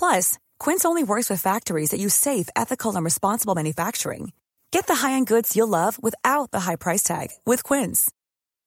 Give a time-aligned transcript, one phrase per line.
[0.00, 4.32] Plus, Quince only works with factories that use safe, ethical, and responsible manufacturing.
[4.70, 8.10] Get the high-end goods you'll love without the high price tag with Quince.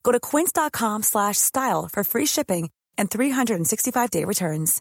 [0.04, 4.80] Go to quince.com slash style for free shipping and 365-day returns.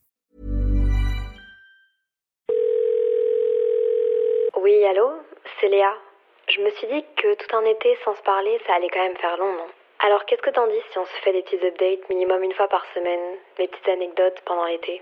[4.56, 5.24] Oui, allô
[5.60, 5.92] C'est Léa.
[6.50, 9.18] Je me suis dit que tout un été sans se parler, ça allait quand même
[9.18, 9.68] faire long, non
[10.06, 12.68] Alors qu'est-ce que t'en dis si on se fait des petits updates minimum une fois
[12.68, 15.02] par semaine, des petites anecdotes pendant l'été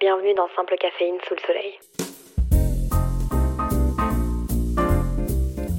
[0.00, 1.78] Bienvenue dans Simple Caféine sous le soleil.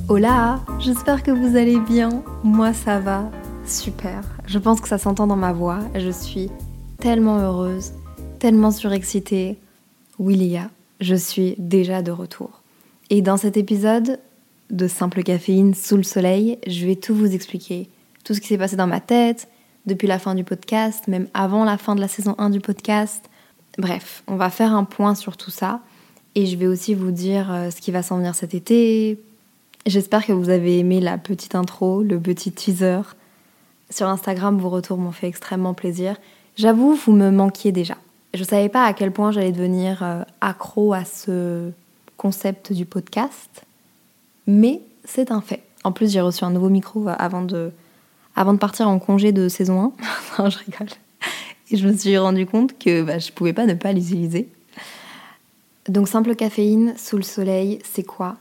[0.07, 2.23] Hola, j'espère que vous allez bien.
[2.43, 3.31] Moi ça va,
[3.65, 4.21] super.
[4.45, 5.79] Je pense que ça s'entend dans ma voix.
[5.95, 6.51] Je suis
[6.99, 7.93] tellement heureuse,
[8.39, 9.57] tellement surexcitée.
[10.19, 10.69] Oui Léa,
[11.01, 12.61] je suis déjà de retour.
[13.09, 14.19] Et dans cet épisode
[14.69, 17.89] de Simple Caféine sous le soleil, je vais tout vous expliquer.
[18.23, 19.49] Tout ce qui s'est passé dans ma tête,
[19.85, 23.29] depuis la fin du podcast, même avant la fin de la saison 1 du podcast,
[23.77, 25.79] Bref, on va faire un point sur tout ça
[26.35, 29.19] et je vais aussi vous dire euh, ce qui va s'en venir cet été.
[29.85, 33.01] J'espère que vous avez aimé la petite intro, le petit teaser.
[33.89, 36.15] Sur Instagram, vos retours m'ont fait extrêmement plaisir.
[36.55, 37.95] J'avoue, vous me manquiez déjà.
[38.33, 41.71] Je savais pas à quel point j'allais devenir euh, accro à ce
[42.17, 43.63] concept du podcast,
[44.47, 45.63] mais c'est un fait.
[45.83, 47.71] En plus, j'ai reçu un nouveau micro avant de,
[48.35, 49.93] avant de partir en congé de saison
[50.39, 50.39] 1.
[50.43, 50.89] non, je rigole.
[51.73, 54.47] Et je me suis rendu compte que bah, je pouvais pas ne pas l'utiliser.
[55.89, 58.37] Donc simple caféine sous le soleil, c'est quoi?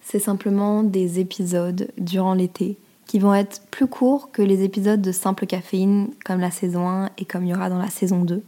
[0.00, 5.12] C'est simplement des épisodes durant l'été qui vont être plus courts que les épisodes de
[5.12, 8.42] simple caféine comme la saison 1 et comme il y aura dans la saison 2.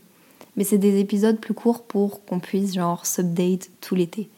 [0.56, 4.30] Mais c'est des épisodes plus courts pour qu'on puisse genre s'update tout l'été.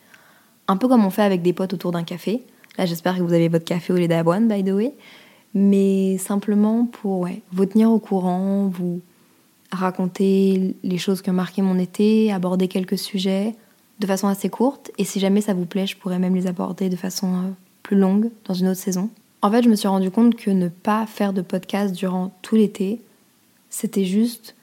[0.67, 2.43] Un peu comme on fait avec des potes autour d'un café.
[2.79, 4.93] Là j'espère que vous avez votre café au lait d'avoine by the way.
[5.55, 9.01] Mais simplement pour vous tenir au courant, vous
[9.75, 13.55] raconter les choses qui ont marqué mon été, aborder quelques sujets
[13.99, 14.91] de façon assez courte.
[14.99, 17.51] Et si jamais ça vous plaît, je pourrais même les aborder de façon euh,
[17.83, 19.11] plus longue dans une autre saison.
[19.43, 22.57] En fait, je me suis rendu compte que ne pas faire de podcast durant tout
[22.57, 23.01] l'été,
[23.69, 24.55] c'était juste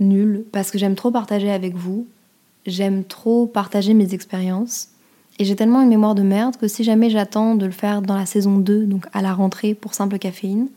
[0.00, 2.06] nul parce que j'aime trop partager avec vous,
[2.66, 4.88] j'aime trop partager mes expériences
[5.38, 8.16] et j'ai tellement une mémoire de merde que si jamais j'attends de le faire dans
[8.16, 10.68] la saison 2, donc à la rentrée pour simple caféine,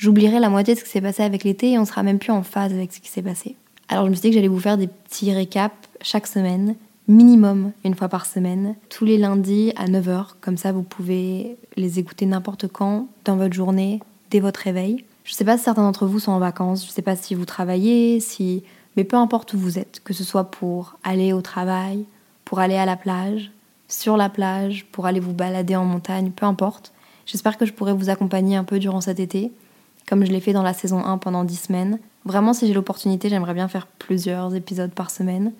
[0.00, 2.32] j'oublierai la moitié de ce qui s'est passé avec l'été et on sera même plus
[2.32, 3.54] en phase avec ce qui s'est passé.
[3.88, 6.74] Alors je me suis dit que j'allais vous faire des petits récaps chaque semaine,
[7.06, 11.98] minimum une fois par semaine, tous les lundis à 9h, comme ça vous pouvez les
[11.98, 14.00] écouter n'importe quand, dans votre journée,
[14.30, 15.04] dès votre réveil.
[15.24, 17.44] Je sais pas si certains d'entre vous sont en vacances, je sais pas si vous
[17.44, 18.62] travaillez, si
[18.96, 22.06] mais peu importe où vous êtes, que ce soit pour aller au travail,
[22.46, 23.52] pour aller à la plage,
[23.86, 26.92] sur la plage, pour aller vous balader en montagne, peu importe.
[27.26, 29.52] J'espère que je pourrai vous accompagner un peu durant cet été
[30.10, 32.00] comme je l'ai fait dans la saison 1 pendant 10 semaines.
[32.24, 35.52] Vraiment, si j'ai l'opportunité, j'aimerais bien faire plusieurs épisodes par semaine.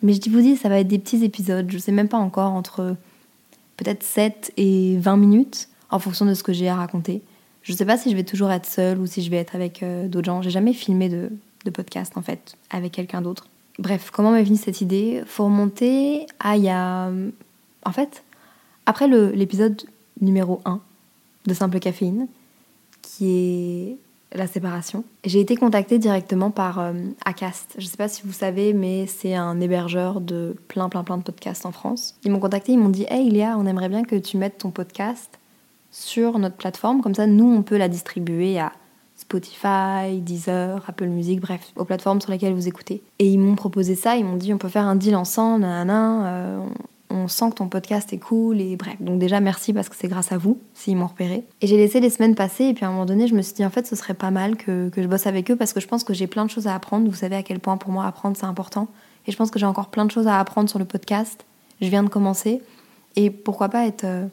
[0.00, 2.52] Mais je vous dis, ça va être des petits épisodes, je sais même pas encore,
[2.52, 2.94] entre
[3.76, 7.20] peut-être 7 et 20 minutes, en fonction de ce que j'ai à raconter.
[7.62, 9.82] Je sais pas si je vais toujours être seule ou si je vais être avec
[9.82, 10.40] euh, d'autres gens.
[10.40, 11.32] J'ai jamais filmé de,
[11.64, 13.48] de podcast, en fait, avec quelqu'un d'autre.
[13.80, 15.24] Bref, comment m'est venue cette idée?
[15.26, 17.10] Faut remonter à il y a...
[17.84, 18.22] En fait,
[18.86, 19.82] après l'épisode
[20.20, 20.80] numéro 1
[21.46, 22.28] de Simple Caféine,
[23.16, 23.98] qui est
[24.36, 25.04] la séparation.
[25.24, 26.92] J'ai été contactée directement par euh,
[27.24, 27.74] Acast.
[27.78, 31.16] Je ne sais pas si vous savez, mais c'est un hébergeur de plein, plein, plein
[31.16, 32.16] de podcasts en France.
[32.24, 34.70] Ils m'ont contacté, ils m'ont dit Hey Léa, on aimerait bien que tu mettes ton
[34.70, 35.38] podcast
[35.90, 37.00] sur notre plateforme.
[37.00, 38.72] Comme ça, nous, on peut la distribuer à
[39.16, 43.02] Spotify, Deezer, Apple Music, bref, aux plateformes sur lesquelles vous écoutez.
[43.18, 46.26] Et ils m'ont proposé ça, ils m'ont dit On peut faire un deal ensemble, nanana,
[46.26, 46.66] euh,
[47.10, 48.96] on sent que ton podcast est cool et bref.
[49.00, 51.44] Donc déjà merci parce que c'est grâce à vous s'ils m'ont repéré.
[51.60, 53.54] Et j'ai laissé les semaines passer et puis à un moment donné je me suis
[53.54, 55.86] dit en fait ce serait pas mal que, je bosse avec eux parce que je
[55.86, 57.08] pense que j'ai plein de choses à apprendre.
[57.08, 58.88] Vous savez à quel point pour moi apprendre c'est important.
[59.26, 61.46] Et je pense que j'ai encore plein de choses à apprendre sur le podcast.
[61.80, 62.62] Je viens de commencer
[63.16, 64.26] et pourquoi pas être euh,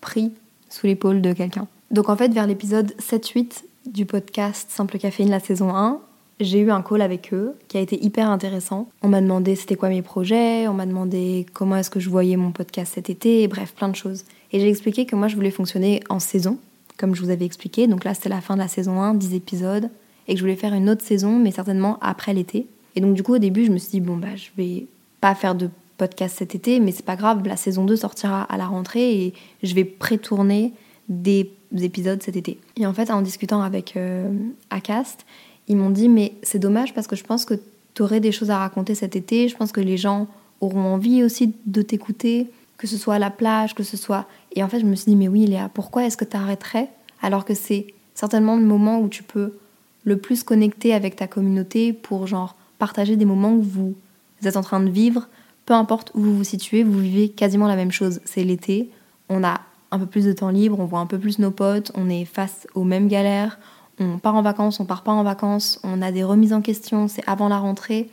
[0.00, 0.32] pris
[0.68, 1.66] sous l'épaule de quelqu'un.
[1.90, 6.00] Donc en fait vers l'épisode 7-8 du podcast Simple Caféine la saison 1,
[6.40, 8.88] j'ai eu un call avec eux qui a été hyper intéressant.
[9.02, 12.36] On m'a demandé c'était quoi mes projets, on m'a demandé comment est-ce que je voyais
[12.36, 14.24] mon podcast cet été, bref, plein de choses.
[14.52, 16.58] Et j'ai expliqué que moi je voulais fonctionner en saison,
[16.96, 17.86] comme je vous avais expliqué.
[17.86, 19.90] Donc là c'était la fin de la saison 1, 10 épisodes,
[20.28, 22.66] et que je voulais faire une autre saison, mais certainement après l'été.
[22.96, 24.86] Et donc du coup au début je me suis dit bon bah je vais
[25.20, 28.56] pas faire de podcast cet été, mais c'est pas grave, la saison 2 sortira à
[28.56, 30.72] la rentrée et je vais pré-tourner
[31.10, 32.58] des épisodes cet été.
[32.76, 34.32] Et en fait en discutant avec euh,
[34.70, 35.26] Acast,
[35.70, 37.54] ils m'ont dit mais c'est dommage parce que je pense que
[37.94, 40.26] tu aurais des choses à raconter cet été, je pense que les gens
[40.60, 44.26] auront envie aussi de t'écouter, que ce soit à la plage, que ce soit...
[44.56, 46.88] Et en fait je me suis dit mais oui Léa, pourquoi est-ce que tu arrêterais
[47.22, 49.58] alors que c'est certainement le moment où tu peux
[50.02, 53.94] le plus connecter avec ta communauté pour genre partager des moments que vous
[54.42, 55.28] êtes en train de vivre,
[55.66, 58.20] peu importe où vous vous situez, vous vivez quasiment la même chose.
[58.24, 58.90] C'est l'été,
[59.28, 59.60] on a
[59.92, 62.24] un peu plus de temps libre, on voit un peu plus nos potes, on est
[62.24, 63.58] face aux mêmes galères,
[64.00, 67.06] on part en vacances, on part pas en vacances, on a des remises en question,
[67.06, 68.08] c'est avant la rentrée.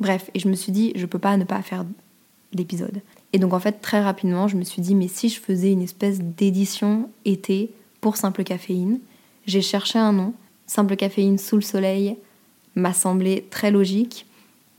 [0.00, 1.84] Bref, et je me suis dit, je peux pas ne pas faire
[2.52, 3.02] d'épisode.
[3.32, 5.82] Et donc en fait, très rapidement, je me suis dit, mais si je faisais une
[5.82, 9.00] espèce d'édition été pour Simple Caféine,
[9.46, 10.34] j'ai cherché un nom.
[10.66, 12.16] Simple Caféine sous le soleil
[12.76, 14.26] m'a semblé très logique.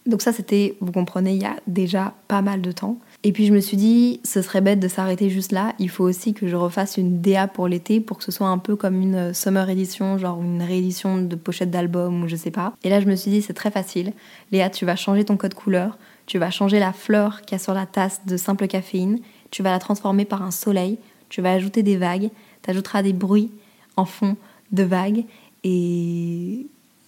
[0.05, 2.97] Donc ça, c'était, vous comprenez, il y a déjà pas mal de temps.
[3.27, 5.73] Et puis je me suis dit, ce serait bête de s'arrêter juste là.
[5.79, 8.59] Il faut aussi que je refasse une DA pour l'été pour que ce soit un
[8.59, 12.51] peu comme une euh, summer edition, genre une réédition de pochette d'album ou je sais
[12.51, 12.73] pas.
[12.83, 14.13] Et là, je me suis dit, c'est très facile.
[14.51, 15.97] Léa, tu vas changer ton code couleur.
[16.27, 19.17] Tu vas changer la fleur qu'il y a sur la tasse de simple caféine.
[19.49, 20.99] Tu vas la transformer par un soleil.
[21.29, 22.29] Tu vas ajouter des vagues.
[22.61, 23.49] Tu ajouteras des bruits
[23.97, 24.37] en fond
[24.71, 25.25] de vagues.
[25.63, 26.67] Et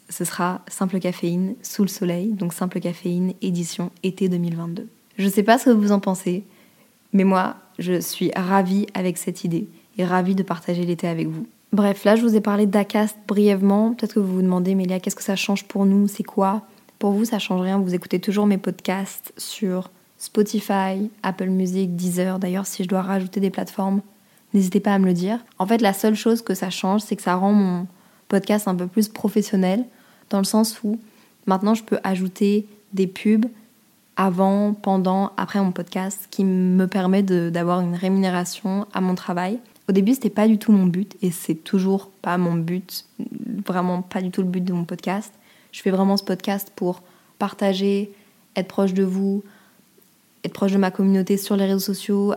[0.10, 4.88] ce sera Simple Caféine sous le soleil, donc Simple Caféine édition été 2022.
[5.18, 6.44] Je sais pas ce que vous en pensez,
[7.14, 9.68] mais moi, je suis ravie avec cette idée
[9.98, 11.48] et ravie de partager l'été avec vous.
[11.74, 13.94] Bref, là, je vous ai parlé d'Acast brièvement.
[13.94, 16.08] Peut-être que vous vous demandez, mais Léa, qu'est-ce que ça change pour nous?
[16.08, 16.64] C'est quoi?
[17.00, 17.80] Pour vous, ça change rien.
[17.80, 22.40] Vous écoutez toujours mes podcasts sur Spotify, Apple Music, Deezer.
[22.40, 24.02] D'ailleurs, si je dois rajouter des plateformes,
[24.54, 25.40] n'hésitez pas à me le dire.
[25.60, 27.88] En fait, la seule chose que ça change, c'est que ça rend mon
[28.28, 29.86] podcast un peu plus professionnel,
[30.30, 31.00] dans le sens où
[31.46, 33.46] maintenant je peux ajouter des pubs
[34.18, 39.60] avant, pendant, après mon podcast, qui me permet d'avoir une rémunération à mon travail.
[39.88, 43.06] Au début, c'était pas du tout mon but et c'est toujours pas mon but,
[43.66, 45.32] vraiment pas du tout le but de mon podcast.
[45.72, 47.04] Je fais vraiment ce podcast pour
[47.38, 48.12] partager,
[48.56, 49.44] être proche de vous,
[50.44, 52.34] être proche de ma communauté sur les réseaux sociaux,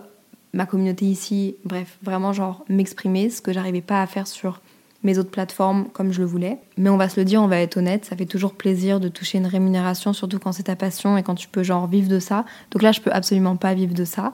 [0.53, 4.61] ma communauté ici, bref, vraiment genre m'exprimer, ce que j'arrivais pas à faire sur
[5.03, 6.59] mes autres plateformes comme je le voulais.
[6.77, 9.09] Mais on va se le dire, on va être honnête, ça fait toujours plaisir de
[9.09, 12.19] toucher une rémunération, surtout quand c'est ta passion et quand tu peux genre vivre de
[12.19, 12.45] ça.
[12.71, 14.33] Donc là, je peux absolument pas vivre de ça.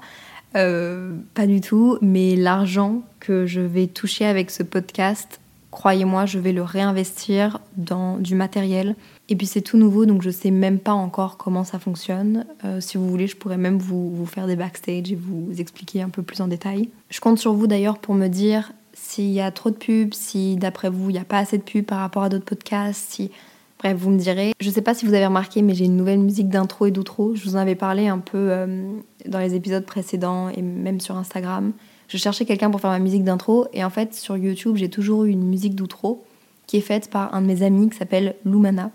[0.57, 5.41] Euh, pas du tout, mais l'argent que je vais toucher avec ce podcast,
[5.71, 8.97] croyez-moi, je vais le réinvestir dans du matériel.
[9.29, 12.47] Et puis c'est tout nouveau, donc je sais même pas encore comment ça fonctionne.
[12.65, 16.01] Euh, si vous voulez, je pourrais même vous, vous faire des backstage et vous expliquer
[16.01, 16.89] un peu plus en détail.
[17.11, 18.73] Je compte sur vous d'ailleurs pour me dire
[19.07, 21.63] s'il y a trop de pubs, si d'après vous, il n'y a pas assez de
[21.63, 23.31] pubs par rapport à d'autres podcasts, si...
[23.79, 24.53] Bref, vous me direz.
[24.59, 26.91] Je ne sais pas si vous avez remarqué, mais j'ai une nouvelle musique d'intro et
[26.91, 27.35] d'outro.
[27.35, 28.91] Je vous en avais parlé un peu euh,
[29.27, 31.73] dans les épisodes précédents et même sur Instagram.
[32.09, 35.25] Je cherchais quelqu'un pour faire ma musique d'intro et en fait, sur YouTube, j'ai toujours
[35.25, 36.25] eu une musique d'outro
[36.67, 38.91] qui est faite par un de mes amis qui s'appelle Lumana.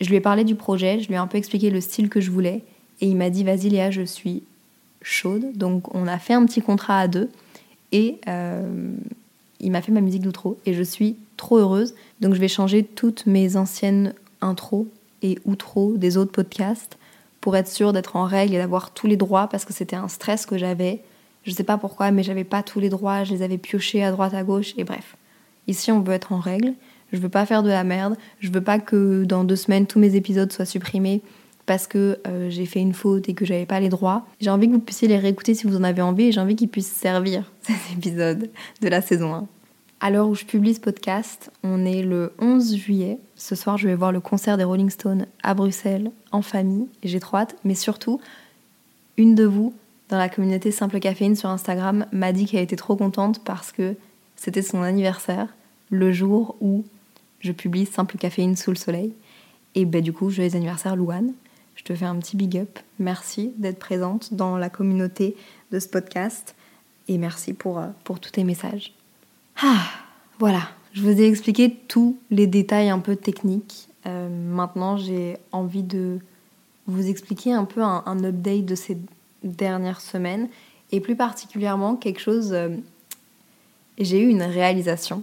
[0.00, 2.20] Je lui ai parlé du projet, je lui ai un peu expliqué le style que
[2.20, 2.64] je voulais
[3.00, 4.42] et il m'a dit Vas-y Léa, je suis
[5.02, 5.52] chaude.
[5.54, 7.30] Donc on a fait un petit contrat à deux.
[7.92, 8.92] Et euh,
[9.60, 11.94] il m'a fait ma musique d'outro et je suis trop heureuse.
[12.20, 14.86] Donc je vais changer toutes mes anciennes intros
[15.22, 16.98] et outros des autres podcasts
[17.40, 20.08] pour être sûre d'être en règle et d'avoir tous les droits parce que c'était un
[20.08, 21.00] stress que j'avais.
[21.44, 24.10] Je sais pas pourquoi, mais j'avais pas tous les droits, je les avais piochés à
[24.10, 25.16] droite à gauche et bref.
[25.66, 26.74] Ici, on veut être en règle.
[27.12, 28.16] Je veux pas faire de la merde.
[28.40, 31.22] Je veux pas que dans deux semaines tous mes épisodes soient supprimés
[31.68, 34.26] parce que euh, j'ai fait une faute et que j'avais pas les droits.
[34.40, 36.56] J'ai envie que vous puissiez les réécouter si vous en avez envie et j'ai envie
[36.56, 38.48] qu'ils puissent servir cet épisode
[38.80, 39.46] de la saison 1.
[40.00, 43.18] À l'heure où je publie ce podcast, on est le 11 juillet.
[43.36, 46.86] Ce soir, je vais voir le concert des Rolling Stones à Bruxelles en famille.
[47.04, 48.18] J'ai trop hâte, mais surtout,
[49.18, 49.74] une de vous
[50.08, 53.94] dans la communauté Simple Caféine sur Instagram m'a dit qu'elle était trop contente parce que
[54.36, 55.48] c'était son anniversaire,
[55.90, 56.84] le jour où
[57.40, 59.12] je publie Simple Caféine sous le soleil.
[59.74, 61.34] Et ben, du coup, joyeux anniversaire Louane.
[61.78, 62.80] Je te fais un petit big up.
[62.98, 65.36] Merci d'être présente dans la communauté
[65.70, 66.56] de ce podcast
[67.06, 68.92] et merci pour, euh, pour tous tes messages.
[69.62, 69.86] Ah,
[70.40, 73.88] voilà, je vous ai expliqué tous les détails un peu techniques.
[74.06, 76.18] Euh, maintenant, j'ai envie de
[76.88, 78.98] vous expliquer un peu un, update de ces
[79.44, 80.48] dernières semaines
[80.90, 82.52] et plus particulièrement quelque chose.
[82.54, 82.70] Euh,
[83.98, 85.22] j'ai eu une réalisation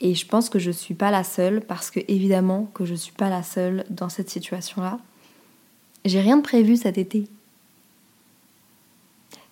[0.00, 3.12] Et je pense que je suis pas la seule, parce que évidemment que je suis
[3.12, 4.98] pas la seule dans cette situation-là.
[6.04, 7.26] J'ai rien de prévu cet été.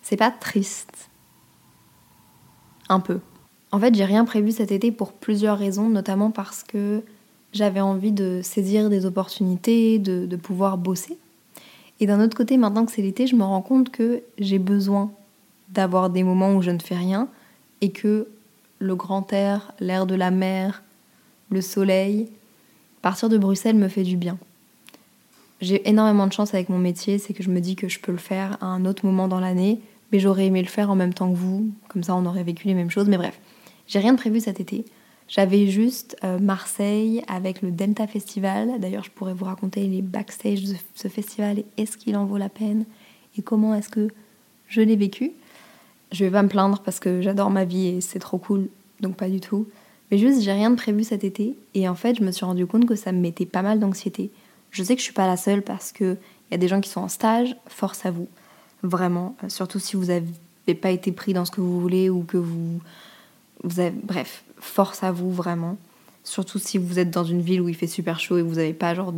[0.01, 1.09] C'est pas triste.
[2.89, 3.19] Un peu.
[3.71, 7.03] En fait, j'ai rien prévu cet été pour plusieurs raisons, notamment parce que
[7.53, 11.17] j'avais envie de saisir des opportunités, de, de pouvoir bosser.
[11.99, 15.11] Et d'un autre côté, maintenant que c'est l'été, je me rends compte que j'ai besoin
[15.69, 17.27] d'avoir des moments où je ne fais rien
[17.81, 18.27] et que
[18.79, 20.81] le grand air, l'air de la mer,
[21.51, 22.29] le soleil,
[23.01, 24.37] partir de Bruxelles me fait du bien.
[25.61, 28.11] J'ai énormément de chance avec mon métier, c'est que je me dis que je peux
[28.11, 29.79] le faire à un autre moment dans l'année,
[30.11, 32.67] mais j'aurais aimé le faire en même temps que vous, comme ça on aurait vécu
[32.67, 33.39] les mêmes choses, mais bref,
[33.87, 34.85] j'ai rien de prévu cet été.
[35.27, 38.79] J'avais juste euh, Marseille avec le Delta Festival.
[38.79, 42.37] D'ailleurs, je pourrais vous raconter les backstage de ce festival et est-ce qu'il en vaut
[42.37, 42.85] la peine
[43.37, 44.07] et comment est-ce que
[44.67, 45.31] je l'ai vécu.
[46.11, 48.69] Je vais pas me plaindre parce que j'adore ma vie et c'est trop cool,
[49.01, 49.67] donc pas du tout.
[50.09, 52.65] Mais juste, j'ai rien de prévu cet été et en fait, je me suis rendu
[52.65, 54.31] compte que ça me mettait pas mal d'anxiété.
[54.71, 56.17] Je sais que je suis pas la seule parce que
[56.49, 58.27] il y a des gens qui sont en stage, force à vous,
[58.81, 59.35] vraiment.
[59.43, 62.37] Euh, surtout si vous n'avez pas été pris dans ce que vous voulez ou que
[62.37, 62.79] vous,
[63.63, 65.77] bref, force à vous vraiment.
[66.23, 68.73] Surtout si vous êtes dans une ville où il fait super chaud et vous n'avez
[68.73, 69.13] pas genre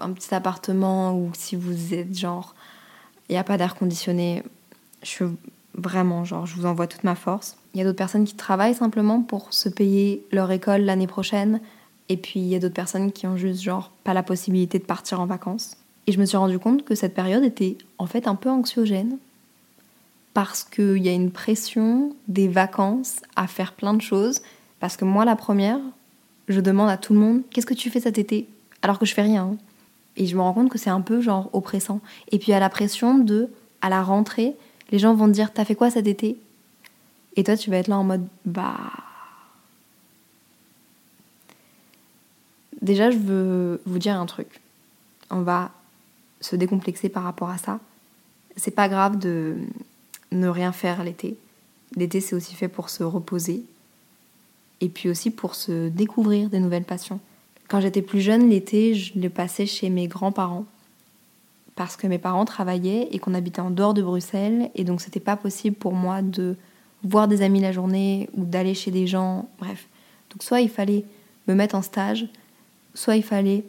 [0.00, 2.54] un petit appartement ou si vous êtes genre
[3.28, 4.42] il n'y a pas d'air conditionné,
[5.02, 5.24] je
[5.74, 7.56] vraiment, genre, je vous envoie toute ma force.
[7.72, 11.60] Il y a d'autres personnes qui travaillent simplement pour se payer leur école l'année prochaine.
[12.08, 14.84] Et puis, il y a d'autres personnes qui ont juste, genre, pas la possibilité de
[14.84, 15.76] partir en vacances.
[16.06, 19.18] Et je me suis rendu compte que cette période était en fait un peu anxiogène.
[20.32, 24.40] Parce qu'il y a une pression des vacances à faire plein de choses.
[24.80, 25.80] Parce que moi, la première,
[26.48, 28.48] je demande à tout le monde Qu'est-ce que tu fais cet été?
[28.80, 29.44] Alors que je fais rien.
[29.44, 29.56] Hein.
[30.16, 32.00] Et je me rends compte que c'est un peu, genre, oppressant.
[32.32, 33.50] Et puis, à la pression de,
[33.82, 34.54] à la rentrée,
[34.90, 36.38] les gens vont te dire T'as fait quoi cet été?
[37.36, 38.78] Et toi, tu vas être là en mode Bah.
[42.82, 44.60] Déjà, je veux vous dire un truc.
[45.30, 45.70] On va
[46.40, 47.80] se décomplexer par rapport à ça.
[48.56, 49.56] C'est pas grave de
[50.32, 51.36] ne rien faire l'été.
[51.96, 53.64] L'été, c'est aussi fait pour se reposer
[54.80, 57.20] et puis aussi pour se découvrir des nouvelles passions.
[57.68, 60.64] Quand j'étais plus jeune, l'été, je le passais chez mes grands-parents
[61.74, 65.20] parce que mes parents travaillaient et qu'on habitait en dehors de Bruxelles et donc c'était
[65.20, 66.56] pas possible pour moi de
[67.04, 69.86] voir des amis la journée ou d'aller chez des gens, bref.
[70.30, 71.04] Donc soit il fallait
[71.46, 72.26] me mettre en stage,
[72.94, 73.64] soit il fallait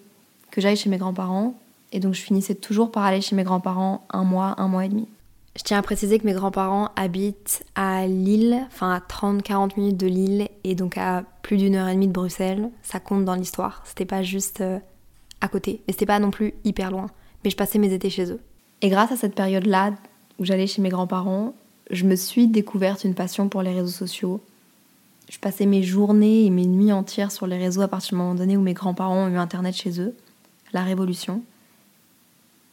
[0.52, 1.60] que j'aille chez mes grands-parents
[1.92, 4.90] et donc je finissais toujours par aller chez mes grands-parents un mois, un mois et
[4.90, 5.08] demi.
[5.56, 10.08] Je tiens à préciser que mes grands-parents habitent à Lille, enfin à 30-40 minutes de
[10.08, 12.70] Lille et donc à plus d'une heure et demie de Bruxelles.
[12.84, 13.82] Ça compte dans l'histoire.
[13.86, 14.80] C'était pas juste euh,
[15.42, 17.08] à côté, mais c'était pas non plus hyper loin
[17.44, 18.40] mais je passais mes étés chez eux.
[18.82, 19.94] Et grâce à cette période-là,
[20.40, 21.54] où j'allais chez mes grands-parents,
[21.92, 24.42] je me suis découverte une passion pour les réseaux sociaux.
[25.30, 28.34] Je passais mes journées et mes nuits entières sur les réseaux à partir du moment
[28.34, 30.16] donné où mes grands-parents ont eu Internet chez eux,
[30.74, 31.44] la révolution.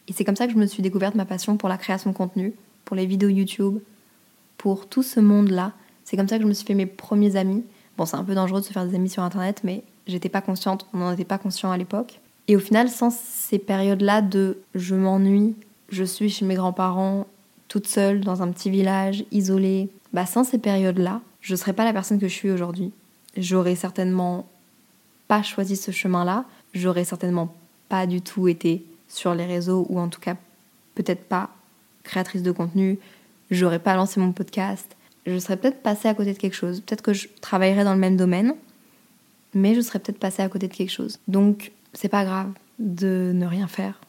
[0.07, 2.15] Et c'est comme ça que je me suis découverte ma passion pour la création de
[2.15, 3.77] contenu, pour les vidéos YouTube,
[4.57, 5.73] pour tout ce monde-là.
[6.03, 7.63] C'est comme ça que je me suis fait mes premiers amis.
[7.95, 10.41] Bon, c'est un peu dangereux de se faire des amis sur Internet, mais j'étais pas
[10.41, 12.21] consciente, on n'en était pas conscient à l'époque.
[12.47, 15.53] Et au final, sans ces périodes-là de je m'ennuie,
[15.89, 17.27] je suis chez mes grands-parents,
[17.67, 21.85] toute seule dans un petit village, isolée, bah sans ces périodes-là, je ne serais pas
[21.85, 22.91] la personne que je suis aujourd'hui.
[23.37, 24.49] J'aurais certainement
[25.29, 27.55] pas choisi ce chemin-là, j'aurais certainement
[27.87, 30.35] pas du tout été sur les réseaux ou en tout cas
[30.95, 31.51] peut-être pas
[32.03, 32.99] créatrice de contenu,
[33.49, 36.81] j'aurais pas lancé mon podcast, je serais peut-être passée à côté de quelque chose.
[36.81, 38.53] Peut-être que je travaillerais dans le même domaine,
[39.53, 41.17] mais je serais peut-être passée à côté de quelque chose.
[41.29, 44.01] Donc c'est pas grave de ne rien faire.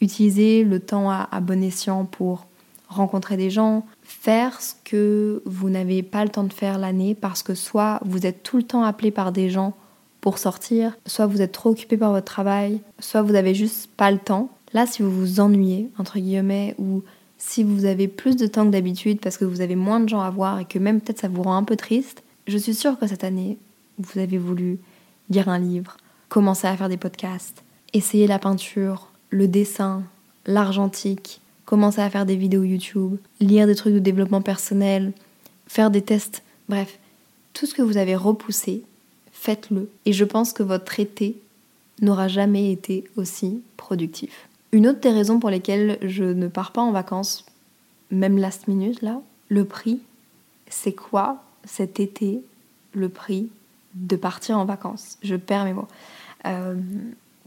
[0.00, 2.46] Utilisez le temps à, bon escient pour
[2.90, 7.42] rencontrer des gens, faire ce que vous n'avez pas le temps de faire l'année parce
[7.42, 9.74] que soit vous êtes tout le temps appelé par des gens
[10.20, 14.10] pour sortir, soit vous êtes trop occupé par votre travail, soit vous n'avez juste pas
[14.10, 14.50] le temps.
[14.74, 17.02] Là, si vous vous ennuyez, entre guillemets, ou
[17.38, 20.20] si vous avez plus de temps que d'habitude parce que vous avez moins de gens
[20.20, 22.98] à voir et que même peut-être ça vous rend un peu triste, je suis sûre
[22.98, 23.56] que cette année,
[23.98, 24.78] vous avez voulu
[25.30, 25.96] lire un livre,
[26.28, 30.02] commencer à faire des podcasts, essayer la peinture, le dessin,
[30.44, 35.12] l'argentique, commencer à faire des vidéos YouTube, lire des trucs de développement personnel,
[35.68, 36.98] faire des tests, bref,
[37.52, 38.82] tout ce que vous avez repoussé,
[39.30, 39.88] faites-le.
[40.04, 41.40] Et je pense que votre été
[42.00, 44.48] n'aura jamais été aussi productif.
[44.72, 47.46] Une autre des raisons pour lesquelles je ne pars pas en vacances,
[48.10, 50.00] même last minute là, le prix,
[50.68, 52.42] c'est quoi cet été
[52.94, 53.48] le prix
[53.94, 55.18] de partir en vacances?
[55.22, 55.88] Je perds mes mots.
[56.46, 56.74] Euh,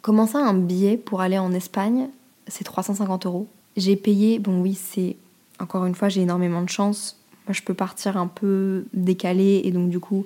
[0.07, 2.07] un billet pour aller en Espagne,
[2.47, 3.49] c'est 350 euros.
[3.75, 5.15] J'ai payé, bon oui, c'est
[5.59, 7.17] encore une fois, j'ai énormément de chance.
[7.47, 10.25] Moi, je peux partir un peu décalé et donc du coup,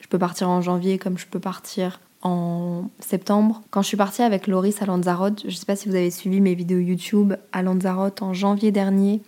[0.00, 3.62] Je peux partir en janvier comme je peux partir en septembre.
[3.70, 6.40] Quand je suis partie avec Loris à Lanzarote, je sais pas si vous avez suivi
[6.40, 9.22] mes vidéos YouTube à Lanzarote en janvier dernier,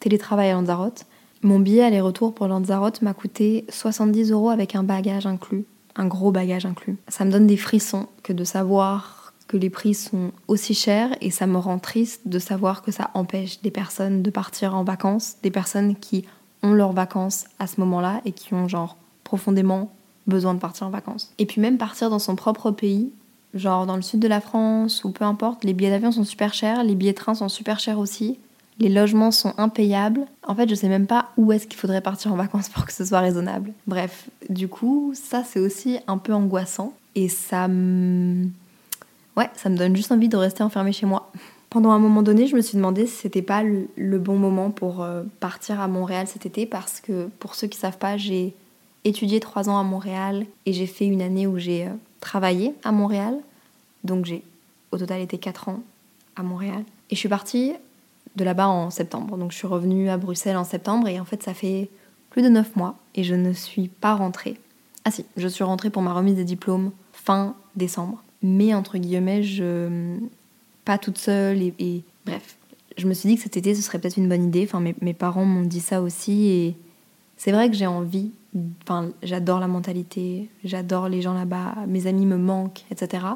[0.00, 1.06] télétravail à Lanzarote.
[1.42, 5.64] Mon billet aller-retour pour Lanzarote m'a coûté 70 euros avec un bagage inclus,
[5.96, 6.96] un gros bagage inclus.
[7.06, 9.17] Ça me donne des frissons que de savoir
[9.48, 13.10] que les prix sont aussi chers et ça me rend triste de savoir que ça
[13.14, 16.24] empêche des personnes de partir en vacances, des personnes qui
[16.62, 19.90] ont leurs vacances à ce moment-là et qui ont genre profondément
[20.26, 21.32] besoin de partir en vacances.
[21.38, 23.10] Et puis même partir dans son propre pays,
[23.54, 26.52] genre dans le sud de la France ou peu importe, les billets d'avion sont super
[26.52, 28.38] chers, les billets de train sont super chers aussi,
[28.78, 30.26] les logements sont impayables.
[30.46, 32.92] En fait, je sais même pas où est-ce qu'il faudrait partir en vacances pour que
[32.92, 33.72] ce soit raisonnable.
[33.86, 38.48] Bref, du coup, ça c'est aussi un peu angoissant et ça me
[39.38, 41.30] Ouais, ça me donne juste envie de rester enfermée chez moi.
[41.70, 45.00] Pendant un moment donné, je me suis demandé si c'était pas le, bon moment pour
[45.00, 48.52] euh, partir à Montréal cet été parce que pour ceux qui savent pas, j'ai
[49.04, 52.90] étudié trois ans à Montréal et j'ai fait une année où j'ai euh, travaillé à
[52.90, 53.38] Montréal.
[54.02, 54.42] Donc j'ai
[54.90, 55.84] au total été quatre ans
[56.34, 56.82] à Montréal.
[57.10, 57.74] Et je suis partie
[58.34, 59.36] de là-bas en septembre.
[59.36, 61.90] Donc je suis revenue à Bruxelles en septembre et en fait ça fait
[62.30, 64.58] plus de neuf mois et je ne suis pas rentrée.
[65.04, 68.20] Ah si, je suis rentrée pour ma remise des diplômes fin décembre.
[68.42, 69.42] Mais entre guillemets,
[70.84, 72.56] pas toute seule et, bref.
[72.96, 74.64] Je me suis dit que cet été ce serait peut-être une bonne idée.
[74.64, 76.76] Enfin mes, mes parents m'ont dit ça aussi et
[77.36, 78.32] c'est vrai que j'ai envie
[78.82, 83.26] Enfin, j'adore la mentalité, j'adore les gens là-bas, mes amis me manquent, etc.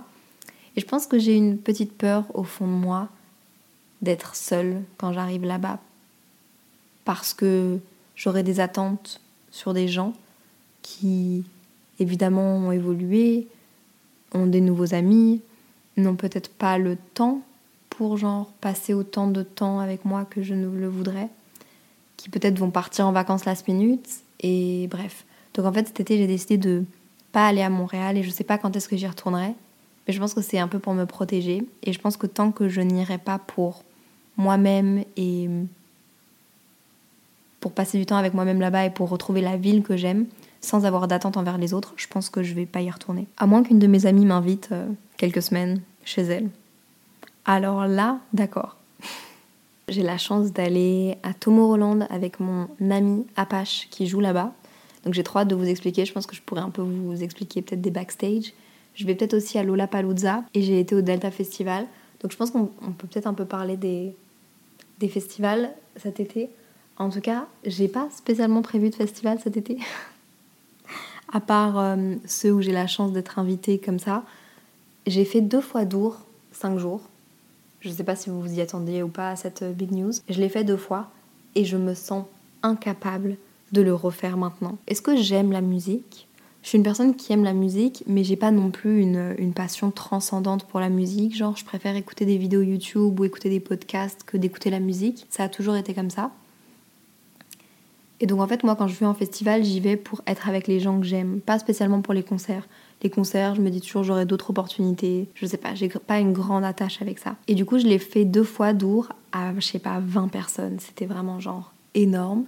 [0.74, 3.08] Et je pense que j'ai une petite peur au fond de moi
[4.00, 5.80] d'être seule quand j'arrive là-bas.
[7.04, 7.78] Parce que
[8.16, 10.14] j'aurai des attentes sur des gens
[10.80, 11.44] qui,
[11.98, 13.48] évidemment, ont évolué,
[14.34, 15.40] ont des nouveaux amis,
[15.96, 17.42] n'ont peut-être pas le temps
[17.90, 21.28] pour genre passer autant de temps avec moi que je ne le voudrais,
[22.16, 24.08] qui peut-être vont partir en vacances last minute
[24.40, 25.24] et bref.
[25.54, 26.84] Donc en fait, cet été, j'ai décidé de
[27.32, 29.54] pas aller à Montréal et je sais pas quand est-ce que j'y retournerai.
[30.06, 31.66] Mais je pense que c'est un peu pour me protéger.
[31.82, 33.84] Et je pense que tant que je n'irai pas pour
[34.36, 35.48] moi-même et
[37.60, 40.26] pour passer du temps avec moi-même là-bas et pour retrouver la ville que j'aime,
[40.62, 43.26] sans avoir d'attente envers les autres, je pense que je vais pas y retourner.
[43.36, 46.48] À moins qu'une de mes amies m'invite euh, quelques semaines chez elle.
[47.44, 48.76] Alors là, d'accord.
[49.88, 54.52] J'ai la chance d'aller à Tomorrowland avec mon ami Apache qui joue là-bas.
[55.04, 56.04] Donc j'ai trop hâte de vous expliquer.
[56.04, 58.52] Je pense que je pourrais un peu vous expliquer peut-être des backstage.
[58.94, 61.86] Je vais peut-être aussi à Lollapalooza et j'ai été au Delta Festival.
[62.20, 64.14] Donc je pense qu'on peut peut-être un peu parler des,
[65.00, 66.48] des festivals cet été.
[66.96, 69.78] En tout cas, j'ai pas spécialement prévu de festival cet été.
[71.32, 74.22] à part euh, ceux où j'ai la chance d'être invitée comme ça.
[75.06, 76.18] J'ai fait deux fois Dour,
[76.52, 77.00] cinq jours.
[77.80, 80.12] Je ne sais pas si vous vous y attendiez ou pas à cette big news.
[80.28, 81.10] Je l'ai fait deux fois
[81.54, 82.26] et je me sens
[82.62, 83.36] incapable
[83.72, 84.78] de le refaire maintenant.
[84.86, 86.28] Est-ce que j'aime la musique?
[86.62, 89.52] Je suis une personne qui aime la musique, mais j'ai pas non plus une, une,
[89.52, 91.34] passion transcendante pour la musique.
[91.34, 95.26] Genre, je préfère écouter des vidéos YouTube ou écouter des podcasts que d'écouter la musique.
[95.28, 96.30] Ça a toujours été comme ça.
[98.22, 100.66] Et donc en fait, moi, quand je vais en festival, j'y vais pour être avec
[100.66, 102.66] les gens que j'aime, pas spécialement pour les concerts
[103.02, 105.28] les concerts, je me dis toujours j'aurai d'autres opportunités.
[105.34, 107.36] Je sais pas, j'ai pas une grande attache avec ça.
[107.48, 110.78] Et du coup, je l'ai fait deux fois d'our à, je sais pas, 20 personnes.
[110.78, 112.44] C'était vraiment genre énorme.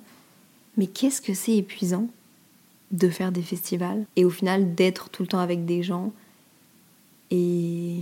[0.77, 2.09] Mais qu'est-ce que c'est épuisant
[2.91, 6.13] de faire des festivals et au final d'être tout le temps avec des gens
[7.31, 7.97] et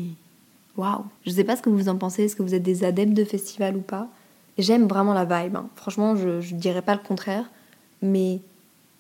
[0.77, 3.15] waouh je sais pas ce que vous en pensez est-ce que vous êtes des adeptes
[3.15, 4.09] de festivals ou pas?
[4.59, 5.69] J'aime vraiment la vibe hein.
[5.77, 7.49] franchement je dirais pas le contraire
[8.03, 8.41] mais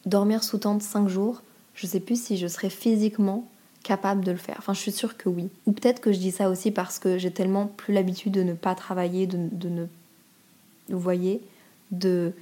[0.07, 1.43] dormir sous tente 5 jours
[1.75, 3.49] je sais plus si je serais physiquement
[3.83, 4.57] capable de le faire.
[4.59, 5.49] Enfin, je suis sûre que oui.
[5.67, 8.55] Ou peut-être que je dis ça aussi parce que j'ai tellement plus l'habitude de ne
[8.55, 9.87] pas travailler, de, ne.
[10.89, 11.43] Vous voyez
[11.91, 12.33] de,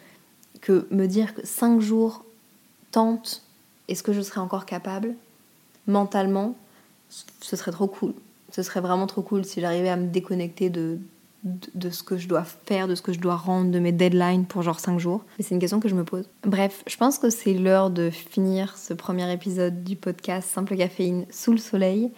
[0.60, 2.24] Que me dire que 5 jours
[2.90, 3.42] tente,
[3.88, 5.14] est-ce que je serais encore capable?
[5.86, 6.54] Mentalement,
[7.08, 8.14] ce serait trop cool.
[8.50, 10.98] Ce serait vraiment trop cool si j'arrivais à me déconnecter de,
[11.42, 14.44] de, ce que je dois faire, de ce que je dois rendre, de mes deadlines
[14.44, 15.24] pour genre 5 jours.
[15.38, 16.28] Mais c'est une question que je me pose.
[16.44, 21.26] Bref, je pense que c'est l'heure de finir ce premier épisode du podcast Simple Caféine
[21.30, 22.12] sous le soleil.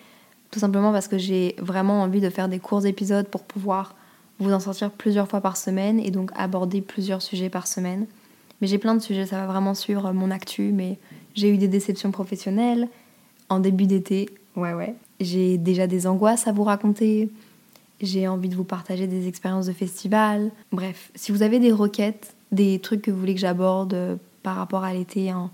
[0.50, 3.94] Tout simplement parce que j'ai vraiment envie de faire des courts épisodes pour pouvoir
[4.38, 8.06] vous en sortir plusieurs fois par semaine et donc aborder plusieurs sujets par semaine.
[8.60, 10.98] Mais j'ai plein de sujets, ça va vraiment suivre mon actu, mais
[11.34, 12.88] j'ai eu des déceptions professionnelles
[13.48, 14.28] en début d'été.
[14.56, 14.94] Ouais, ouais.
[15.20, 17.30] J'ai déjà des angoisses à vous raconter
[18.02, 20.50] j'ai envie de vous partager des expériences de festival.
[20.72, 24.56] Bref, si vous avez des requêtes, des trucs que vous voulez que j'aborde euh, par
[24.56, 25.50] rapport à l'été en,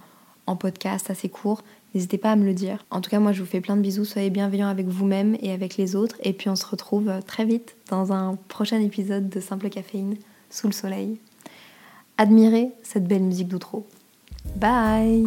[0.46, 1.62] en podcast assez court,
[1.94, 2.84] n'hésitez pas à me le dire.
[2.90, 5.52] En tout cas, moi je vous fais plein de bisous, soyez bienveillants avec vous-même et
[5.52, 9.28] avec les autres, et puis on se retrouve euh, très vite dans un prochain épisode
[9.28, 10.16] de Simple Caféine
[10.50, 11.18] sous le soleil.
[12.16, 13.86] Admirez cette belle musique d'outro.
[14.56, 15.26] Bye